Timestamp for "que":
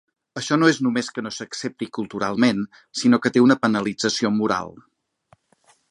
1.17-1.23, 3.27-3.33